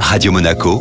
Radio 0.00 0.32
Monaco, 0.32 0.80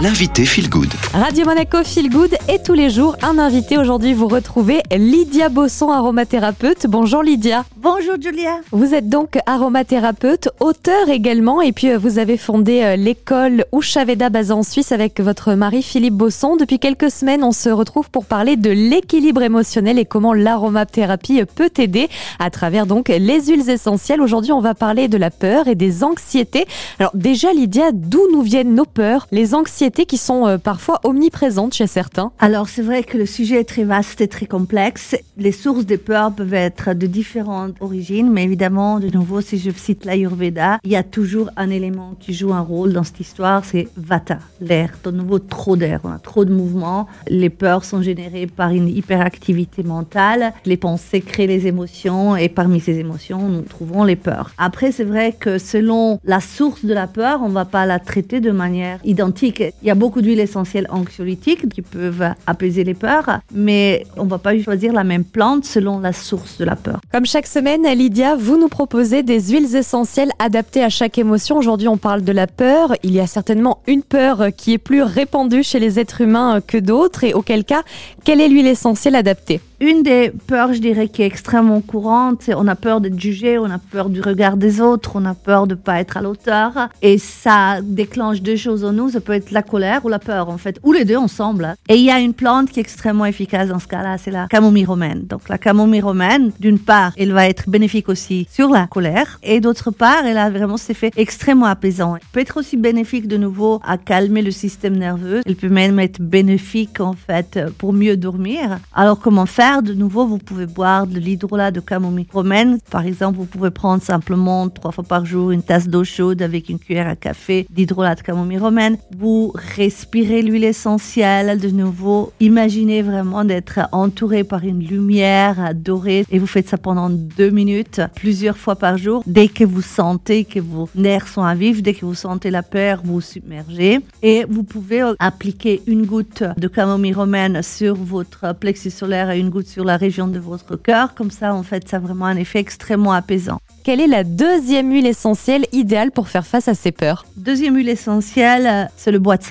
l'invité 0.00 0.44
Feel 0.44 0.68
Good. 0.68 0.92
Radio 1.14 1.46
Monaco 1.46 1.82
Feel 1.82 2.10
Good 2.10 2.36
et 2.48 2.62
tous 2.62 2.74
les 2.74 2.90
jours 2.90 3.16
un 3.22 3.38
invité. 3.38 3.78
Aujourd'hui, 3.78 4.12
vous 4.12 4.28
retrouvez 4.28 4.82
Lydia 4.94 5.48
Bosson, 5.48 5.90
aromathérapeute. 5.90 6.86
Bonjour 6.86 7.22
Lydia. 7.22 7.64
Bonjour 7.76 8.16
Julia. 8.20 8.60
Vous 8.72 8.94
êtes 8.94 9.08
donc 9.08 9.38
aromathérapeute, 9.46 10.50
auteur 10.60 11.08
également, 11.08 11.62
et 11.62 11.72
puis 11.72 11.92
euh, 11.92 11.98
vous 11.98 12.18
avez 12.18 12.36
fondé 12.36 12.82
euh, 12.82 12.96
l'école 12.96 13.64
Ushaveda 13.72 14.28
basée 14.28 14.52
en 14.52 14.62
Suisse 14.62 14.92
avec 14.92 15.20
votre 15.20 15.54
mari 15.54 15.82
Philippe 15.82 16.14
Bosson. 16.14 16.56
Depuis 16.56 16.78
quelques 16.78 17.10
semaines, 17.10 17.42
on 17.42 17.52
se 17.52 17.70
retrouve 17.70 18.10
pour 18.10 18.26
parler 18.26 18.56
de 18.56 18.70
l'équilibre 18.70 19.42
émotionnel 19.42 19.98
et 19.98 20.04
comment 20.04 20.34
l'aromathérapie 20.34 21.42
peut 21.54 21.72
aider 21.78 22.08
à 22.38 22.50
travers 22.50 22.86
donc 22.86 23.08
les 23.08 23.46
huiles 23.46 23.70
essentielles. 23.70 24.20
Aujourd'hui, 24.20 24.52
on 24.52 24.60
va 24.60 24.74
parler 24.74 25.08
de 25.08 25.16
la 25.16 25.30
peur 25.30 25.68
et 25.68 25.74
des 25.74 26.04
anxiétés. 26.04 26.66
Alors 26.98 27.12
déjà 27.14 27.52
Lydia, 27.52 27.92
d'où 27.92 28.20
nous 28.32 28.42
viennent 28.42 28.74
nos 28.74 28.84
peurs, 28.84 29.26
les 29.32 29.54
anxiétés 29.54 29.85
qui 29.90 30.18
sont 30.18 30.46
euh, 30.46 30.58
parfois 30.58 31.00
omniprésentes 31.04 31.74
chez 31.74 31.86
certains 31.86 32.32
Alors 32.38 32.68
c'est 32.68 32.82
vrai 32.82 33.02
que 33.02 33.16
le 33.16 33.26
sujet 33.26 33.60
est 33.60 33.64
très 33.64 33.84
vaste 33.84 34.20
et 34.20 34.28
très 34.28 34.46
complexe. 34.46 35.16
Les 35.36 35.52
sources 35.52 35.86
des 35.86 35.98
peurs 35.98 36.32
peuvent 36.32 36.54
être 36.54 36.94
de 36.94 37.06
différentes 37.06 37.74
origines, 37.80 38.30
mais 38.30 38.44
évidemment, 38.44 39.00
de 39.00 39.08
nouveau, 39.08 39.40
si 39.40 39.58
je 39.58 39.70
cite 39.70 40.04
l'Ayurveda, 40.04 40.78
il 40.84 40.90
y 40.90 40.96
a 40.96 41.02
toujours 41.02 41.50
un 41.56 41.70
élément 41.70 42.14
qui 42.18 42.32
joue 42.32 42.52
un 42.52 42.60
rôle 42.60 42.92
dans 42.92 43.04
cette 43.04 43.20
histoire, 43.20 43.64
c'est 43.64 43.88
Vata, 43.96 44.38
l'air. 44.60 44.90
De 45.04 45.10
nouveau, 45.10 45.38
trop 45.38 45.76
d'air, 45.76 46.00
trop 46.22 46.44
de 46.44 46.52
mouvements. 46.52 47.06
Les 47.28 47.50
peurs 47.50 47.84
sont 47.84 48.02
générées 48.02 48.46
par 48.46 48.70
une 48.70 48.88
hyperactivité 48.88 49.82
mentale. 49.82 50.52
Les 50.64 50.76
pensées 50.76 51.20
créent 51.20 51.46
les 51.46 51.66
émotions 51.66 52.36
et 52.36 52.48
parmi 52.48 52.80
ces 52.80 52.98
émotions, 52.98 53.48
nous 53.48 53.62
trouvons 53.62 54.04
les 54.04 54.16
peurs. 54.16 54.50
Après, 54.58 54.92
c'est 54.92 55.04
vrai 55.04 55.32
que 55.32 55.58
selon 55.58 56.18
la 56.24 56.40
source 56.40 56.84
de 56.84 56.94
la 56.94 57.06
peur, 57.06 57.40
on 57.42 57.48
ne 57.48 57.54
va 57.54 57.64
pas 57.64 57.86
la 57.86 57.98
traiter 57.98 58.40
de 58.40 58.50
manière 58.50 58.98
identique. 59.04 59.62
Il 59.82 59.88
y 59.88 59.90
a 59.90 59.94
beaucoup 59.94 60.22
d'huiles 60.22 60.40
essentielles 60.40 60.86
anxiolytiques 60.90 61.68
qui 61.68 61.82
peuvent 61.82 62.30
apaiser 62.46 62.82
les 62.82 62.94
peurs, 62.94 63.40
mais 63.54 64.06
on 64.16 64.24
ne 64.24 64.30
va 64.30 64.38
pas 64.38 64.58
choisir 64.58 64.92
la 64.92 65.04
même 65.04 65.24
plante 65.24 65.64
selon 65.64 66.00
la 66.00 66.12
source 66.12 66.58
de 66.58 66.64
la 66.64 66.76
peur. 66.76 67.00
Comme 67.12 67.26
chaque 67.26 67.46
semaine, 67.46 67.86
Lydia, 67.86 68.36
vous 68.36 68.58
nous 68.58 68.68
proposez 68.68 69.22
des 69.22 69.40
huiles 69.40 69.76
essentielles 69.76 70.30
adaptées 70.38 70.82
à 70.82 70.88
chaque 70.88 71.18
émotion. 71.18 71.58
Aujourd'hui, 71.58 71.88
on 71.88 71.98
parle 71.98 72.24
de 72.24 72.32
la 72.32 72.46
peur. 72.46 72.94
Il 73.02 73.12
y 73.12 73.20
a 73.20 73.26
certainement 73.26 73.80
une 73.86 74.02
peur 74.02 74.46
qui 74.56 74.72
est 74.72 74.78
plus 74.78 75.02
répandue 75.02 75.62
chez 75.62 75.78
les 75.78 75.98
êtres 76.00 76.22
humains 76.22 76.60
que 76.66 76.78
d'autres. 76.78 77.24
Et 77.24 77.34
auquel 77.34 77.64
cas, 77.64 77.82
quelle 78.24 78.40
est 78.40 78.48
l'huile 78.48 78.66
essentielle 78.66 79.14
adaptée? 79.14 79.60
Une 79.78 80.02
des 80.02 80.32
peurs, 80.46 80.72
je 80.72 80.78
dirais, 80.80 81.08
qui 81.08 81.20
est 81.20 81.26
extrêmement 81.26 81.82
courante, 81.82 82.38
c'est 82.40 82.54
on 82.54 82.66
a 82.66 82.74
peur 82.74 83.02
d'être 83.02 83.20
jugé, 83.20 83.58
on 83.58 83.66
a 83.66 83.78
peur 83.78 84.08
du 84.08 84.22
regard 84.22 84.56
des 84.56 84.80
autres, 84.80 85.12
on 85.16 85.26
a 85.26 85.34
peur 85.34 85.66
de 85.66 85.74
ne 85.74 85.78
pas 85.78 86.00
être 86.00 86.16
à 86.16 86.22
l'auteur. 86.22 86.88
Et 87.02 87.18
ça 87.18 87.82
déclenche 87.82 88.40
deux 88.40 88.56
choses 88.56 88.84
en 88.86 88.92
nous. 88.92 89.10
Ça 89.10 89.20
peut 89.20 89.34
être 89.34 89.50
la 89.50 89.62
colère 89.66 90.04
ou 90.04 90.08
la 90.08 90.18
peur, 90.18 90.48
en 90.48 90.56
fait, 90.56 90.78
ou 90.82 90.92
les 90.92 91.04
deux 91.04 91.16
ensemble. 91.16 91.74
Et 91.88 91.96
il 91.96 92.04
y 92.04 92.10
a 92.10 92.20
une 92.20 92.32
plante 92.32 92.70
qui 92.70 92.80
est 92.80 92.82
extrêmement 92.82 93.26
efficace 93.26 93.68
dans 93.68 93.78
ce 93.78 93.86
cas-là, 93.86 94.16
c'est 94.16 94.30
la 94.30 94.46
camomille 94.46 94.86
romaine. 94.86 95.26
Donc 95.26 95.48
la 95.48 95.58
camomille 95.58 96.00
romaine, 96.00 96.52
d'une 96.58 96.78
part, 96.78 97.12
elle 97.16 97.32
va 97.32 97.48
être 97.48 97.68
bénéfique 97.68 98.08
aussi 98.08 98.46
sur 98.50 98.70
la 98.70 98.86
colère, 98.86 99.38
et 99.42 99.60
d'autre 99.60 99.90
part, 99.90 100.24
elle 100.24 100.38
a 100.38 100.48
vraiment 100.48 100.76
cet 100.76 100.90
effet 100.90 101.10
extrêmement 101.16 101.66
apaisant. 101.66 102.16
Elle 102.16 102.22
peut 102.32 102.40
être 102.40 102.56
aussi 102.56 102.76
bénéfique 102.76 103.28
de 103.28 103.36
nouveau 103.36 103.80
à 103.84 103.98
calmer 103.98 104.42
le 104.42 104.50
système 104.50 104.96
nerveux. 104.96 105.42
Elle 105.44 105.56
peut 105.56 105.68
même 105.68 105.98
être 105.98 106.20
bénéfique, 106.20 107.00
en 107.00 107.14
fait, 107.14 107.60
pour 107.78 107.92
mieux 107.92 108.16
dormir. 108.16 108.78
Alors 108.94 109.18
comment 109.18 109.46
faire? 109.46 109.82
De 109.82 109.92
nouveau, 109.92 110.26
vous 110.26 110.38
pouvez 110.38 110.66
boire 110.66 111.06
de 111.06 111.18
l'hydrolat 111.18 111.70
de 111.70 111.80
camomille 111.80 112.26
romaine. 112.32 112.78
Par 112.90 113.04
exemple, 113.04 113.38
vous 113.38 113.46
pouvez 113.46 113.70
prendre 113.70 114.02
simplement 114.02 114.68
trois 114.68 114.92
fois 114.92 115.04
par 115.04 115.26
jour 115.26 115.50
une 115.50 115.62
tasse 115.62 115.88
d'eau 115.88 116.04
chaude 116.04 116.42
avec 116.42 116.68
une 116.68 116.78
cuillère 116.78 117.08
à 117.08 117.16
café 117.16 117.66
d'hydrolat 117.70 118.14
de 118.14 118.20
camomille 118.22 118.58
romaine. 118.58 118.96
Vous 119.16 119.52
respirez 119.56 120.42
l'huile 120.42 120.64
essentielle. 120.64 121.58
De 121.58 121.70
nouveau, 121.70 122.32
imaginez 122.38 123.02
vraiment 123.02 123.44
d'être 123.44 123.80
entouré 123.92 124.44
par 124.44 124.64
une 124.64 124.82
lumière 124.82 125.72
dorée 125.74 126.24
et 126.30 126.38
vous 126.38 126.46
faites 126.46 126.68
ça 126.68 126.78
pendant 126.78 127.10
deux 127.10 127.50
minutes, 127.50 128.00
plusieurs 128.14 128.56
fois 128.56 128.76
par 128.76 128.98
jour. 128.98 129.22
Dès 129.26 129.48
que 129.48 129.64
vous 129.64 129.82
sentez 129.82 130.44
que 130.44 130.60
vos 130.60 130.88
nerfs 130.94 131.28
sont 131.28 131.42
à 131.42 131.54
vif, 131.54 131.82
dès 131.82 131.94
que 131.94 132.06
vous 132.06 132.14
sentez 132.14 132.50
la 132.50 132.62
peur, 132.62 133.00
vous 133.04 133.20
submergez. 133.20 133.98
Et 134.22 134.44
vous 134.48 134.62
pouvez 134.62 135.02
appliquer 135.18 135.82
une 135.86 136.06
goutte 136.06 136.44
de 136.56 136.68
camomille 136.68 137.14
romaine 137.14 137.62
sur 137.62 137.96
votre 137.96 138.54
plexus 138.54 138.90
solaire 138.90 139.30
et 139.30 139.40
une 139.40 139.50
sur 139.64 139.84
la 139.84 139.96
région 139.96 140.28
de 140.28 140.38
votre 140.38 140.76
cœur. 140.76 141.14
Comme 141.14 141.30
ça, 141.30 141.54
en 141.54 141.62
fait, 141.62 141.88
ça 141.88 141.96
a 141.96 142.00
vraiment 142.00 142.26
un 142.26 142.36
effet 142.36 142.58
extrêmement 142.58 143.12
apaisant. 143.12 143.60
Quelle 143.84 144.00
est 144.00 144.06
la 144.06 144.24
deuxième 144.24 144.90
huile 144.90 145.06
essentielle 145.06 145.64
idéale 145.72 146.10
pour 146.10 146.28
faire 146.28 146.46
face 146.46 146.68
à 146.68 146.74
ces 146.74 146.92
peurs? 146.92 147.24
Deuxième 147.36 147.76
huile 147.76 147.88
essentielle, 147.88 148.90
c'est 148.96 149.12
le 149.12 149.18
bois 149.18 149.36
de 149.36 149.44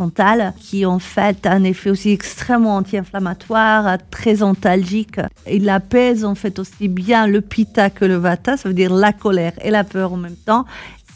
qui 0.59 0.85
en 0.85 1.00
fait 1.00 1.45
a 1.45 1.51
un 1.51 1.63
effet 1.63 1.89
aussi 1.89 2.11
extrêmement 2.11 2.78
anti-inflammatoire, 2.78 3.97
très 4.11 4.44
antalgique. 4.44 5.19
Il 5.51 5.69
apaise 5.69 6.25
en 6.25 6.35
fait 6.35 6.59
aussi 6.59 6.88
bien 6.88 7.28
le 7.28 7.41
pitta 7.41 7.89
que 7.89 8.06
le 8.06 8.16
vata, 8.16 8.57
ça 8.57 8.69
veut 8.69 8.75
dire 8.75 8.94
la 8.94 9.13
colère 9.13 9.53
et 9.61 9.72
la 9.72 9.83
peur 9.83 10.13
en 10.13 10.17
même 10.17 10.35
temps 10.35 10.66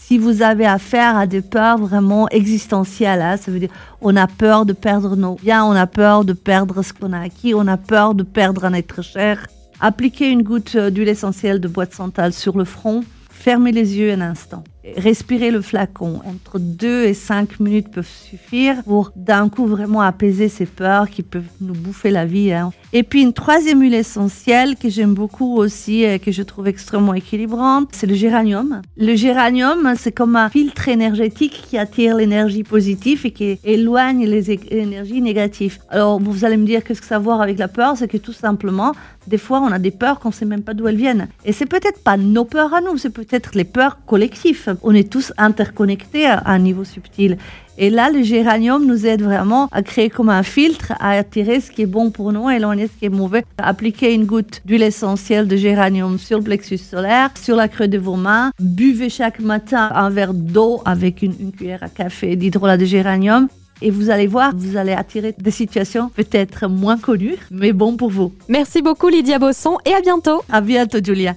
si 0.09 0.17
vous 0.17 0.41
avez 0.41 0.65
affaire 0.65 1.15
à 1.17 1.27
des 1.27 1.41
peurs 1.41 1.77
vraiment 1.77 2.27
existentielles, 2.29 3.21
hein, 3.21 3.37
ça 3.37 3.51
veut 3.51 3.59
dire 3.59 3.69
on 4.01 4.15
a 4.15 4.25
peur 4.25 4.65
de 4.65 4.73
perdre 4.73 5.15
nos 5.15 5.35
biens, 5.35 5.63
on 5.65 5.73
a 5.73 5.85
peur 5.85 6.25
de 6.25 6.33
perdre 6.33 6.81
ce 6.81 6.93
qu'on 6.93 7.13
a 7.13 7.19
acquis, 7.19 7.53
on 7.53 7.67
a 7.67 7.77
peur 7.77 8.15
de 8.15 8.23
perdre 8.23 8.65
un 8.65 8.73
être 8.73 9.03
cher. 9.03 9.45
Appliquez 9.79 10.31
une 10.31 10.41
goutte 10.41 10.75
d'huile 10.75 11.09
essentielle 11.09 11.59
de 11.59 11.67
bois 11.67 11.85
de 11.85 11.93
santal 11.93 12.33
sur 12.33 12.57
le 12.57 12.65
front, 12.65 13.03
fermez 13.29 13.71
les 13.71 13.97
yeux 13.97 14.11
un 14.11 14.21
instant 14.21 14.63
respirer 14.97 15.51
le 15.51 15.61
flacon. 15.61 16.21
Entre 16.25 16.59
2 16.59 17.05
et 17.05 17.13
5 17.13 17.59
minutes 17.59 17.91
peuvent 17.91 18.07
suffire 18.07 18.83
pour 18.83 19.11
d'un 19.15 19.49
coup 19.49 19.65
vraiment 19.65 20.01
apaiser 20.01 20.49
ces 20.49 20.65
peurs 20.65 21.09
qui 21.09 21.23
peuvent 21.23 21.43
nous 21.61 21.73
bouffer 21.73 22.09
la 22.09 22.25
vie. 22.25 22.51
Hein. 22.51 22.71
Et 22.91 23.03
puis 23.03 23.21
une 23.21 23.33
troisième 23.33 23.81
huile 23.81 23.93
essentielle 23.93 24.75
que 24.75 24.89
j'aime 24.89 25.13
beaucoup 25.13 25.57
aussi 25.57 26.03
et 26.03 26.19
que 26.19 26.31
je 26.31 26.41
trouve 26.41 26.67
extrêmement 26.67 27.13
équilibrante, 27.13 27.89
c'est 27.91 28.07
le 28.07 28.15
géranium. 28.15 28.81
Le 28.97 29.15
géranium, 29.15 29.93
c'est 29.95 30.11
comme 30.11 30.35
un 30.35 30.49
filtre 30.49 30.87
énergétique 30.87 31.63
qui 31.69 31.77
attire 31.77 32.15
l'énergie 32.15 32.63
positive 32.63 33.25
et 33.25 33.31
qui 33.31 33.59
éloigne 33.63 34.25
les 34.25 34.51
énergies 34.71 35.21
négatives. 35.21 35.79
Alors 35.89 36.19
vous 36.19 36.45
allez 36.45 36.57
me 36.57 36.65
dire 36.65 36.83
qu'est-ce 36.83 37.01
que 37.01 37.07
ça 37.07 37.15
a 37.15 37.19
à 37.19 37.21
voir 37.21 37.41
avec 37.41 37.59
la 37.59 37.67
peur? 37.67 37.95
C'est 37.97 38.07
que 38.07 38.17
tout 38.17 38.33
simplement, 38.33 38.93
des 39.27 39.37
fois, 39.37 39.59
on 39.61 39.71
a 39.71 39.79
des 39.79 39.91
peurs 39.91 40.19
qu'on 40.19 40.29
ne 40.29 40.33
sait 40.33 40.45
même 40.45 40.63
pas 40.63 40.73
d'où 40.73 40.87
elles 40.87 40.95
viennent. 40.95 41.27
Et 41.45 41.53
c'est 41.53 41.65
peut-être 41.65 42.01
pas 42.03 42.17
nos 42.17 42.45
peurs 42.45 42.73
à 42.73 42.81
nous, 42.81 42.97
c'est 42.97 43.09
peut-être 43.09 43.51
les 43.53 43.63
peurs 43.63 43.99
collectives 44.05 44.75
on 44.83 44.93
est 44.93 45.09
tous 45.09 45.33
interconnectés 45.37 46.25
à 46.25 46.43
un 46.45 46.59
niveau 46.59 46.83
subtil. 46.83 47.37
Et 47.81 47.89
là, 47.89 48.09
le 48.11 48.23
géranium 48.23 48.85
nous 48.85 49.05
aide 49.05 49.21
vraiment 49.21 49.69
à 49.71 49.81
créer 49.81 50.09
comme 50.09 50.29
un 50.29 50.43
filtre, 50.43 50.91
à 50.99 51.11
attirer 51.11 51.61
ce 51.61 51.71
qui 51.71 51.83
est 51.83 51.85
bon 51.85 52.11
pour 52.11 52.33
nous 52.33 52.49
et 52.49 52.55
éloigner 52.55 52.87
ce 52.87 52.99
qui 52.99 53.05
est 53.05 53.09
mauvais. 53.09 53.45
Appliquez 53.57 54.13
une 54.13 54.25
goutte 54.25 54.61
d'huile 54.65 54.83
essentielle 54.83 55.47
de 55.47 55.55
géranium 55.55 56.19
sur 56.19 56.39
le 56.39 56.43
plexus 56.43 56.77
solaire, 56.77 57.29
sur 57.41 57.55
la 57.55 57.69
creux 57.69 57.87
de 57.87 57.97
vos 57.97 58.17
mains. 58.17 58.51
Buvez 58.59 59.09
chaque 59.09 59.39
matin 59.39 59.89
un 59.95 60.09
verre 60.09 60.33
d'eau 60.33 60.81
avec 60.83 61.21
une, 61.21 61.35
une 61.39 61.53
cuillère 61.53 61.81
à 61.83 61.87
café 61.87 62.35
d'hydrolat 62.35 62.75
de 62.75 62.83
géranium. 62.83 63.47
Et 63.81 63.91
vous 63.91 64.09
allez 64.09 64.27
voir, 64.27 64.51
vous 64.53 64.75
allez 64.75 64.91
attirer 64.91 65.33
des 65.37 65.51
situations 65.51 66.09
peut-être 66.09 66.67
moins 66.67 66.97
connues, 66.97 67.37
mais 67.49 67.71
bon 67.71 67.95
pour 67.95 68.09
vous. 68.09 68.33
Merci 68.49 68.81
beaucoup 68.81 69.07
Lydia 69.07 69.39
Bosson 69.39 69.77
et 69.85 69.93
à 69.93 70.01
bientôt. 70.01 70.41
À 70.51 70.59
bientôt 70.59 70.99
Julia. 71.01 71.35